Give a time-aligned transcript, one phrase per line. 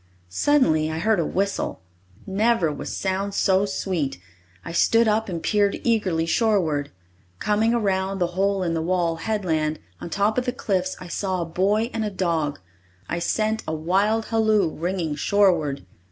[0.29, 1.83] Suddenly I heard a whistle.
[2.25, 4.19] Never was sound so sweet.
[4.65, 6.89] I stood up and peered eagerly shoreward.
[7.37, 11.41] Coming around the "Hole in the Wall" headland, on top of the cliffs, I saw
[11.41, 12.57] a boy and a dog.
[13.07, 15.85] I sent a wild halloo ringing shoreward.